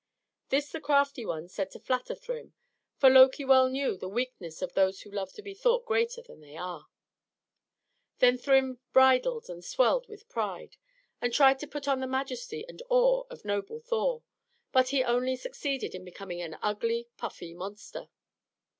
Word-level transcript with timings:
This 0.49 0.71
the 0.71 0.81
crafty 0.81 1.27
one 1.27 1.47
said 1.47 1.69
to 1.69 1.79
flatter 1.79 2.15
Thrym, 2.15 2.55
for 2.97 3.07
Loki 3.07 3.45
well 3.45 3.69
knew 3.69 3.95
the 3.95 4.09
weakness 4.09 4.63
of 4.63 4.73
those 4.73 5.01
who 5.01 5.11
love 5.11 5.31
to 5.33 5.43
be 5.43 5.53
thought 5.53 5.85
greater 5.85 6.23
than 6.23 6.41
they 6.41 6.57
are. 6.57 6.87
Then 8.17 8.39
Thrym 8.39 8.79
bridled 8.93 9.47
and 9.47 9.63
swelled 9.63 10.07
with 10.07 10.27
pride, 10.27 10.77
and 11.21 11.31
tried 11.31 11.59
to 11.59 11.67
put 11.67 11.87
on 11.87 11.99
the 11.99 12.07
majesty 12.07 12.65
and 12.67 12.81
awe 12.89 13.25
of 13.29 13.45
noble 13.45 13.79
Thor; 13.79 14.23
but 14.71 14.89
he 14.89 15.03
only 15.03 15.35
succeeded 15.35 15.93
in 15.93 16.03
becoming 16.03 16.41
an 16.41 16.57
ugly, 16.63 17.07
puffy 17.17 17.53
monster. 17.53 18.09